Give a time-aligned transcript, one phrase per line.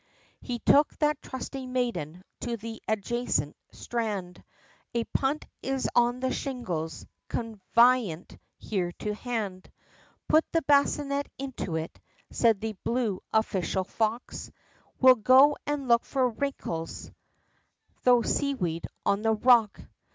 [0.41, 4.43] He took that trusting maiden, to the adjacent strand,
[4.95, 9.71] "A punt is on the shingles, convaynient here to hand,
[10.27, 11.99] Put the bassinet into it,"
[12.31, 14.51] said the blue official fox,
[14.99, 17.11] "We'll go and look for winkles,
[18.03, 19.81] thro' seaweed on the rocks."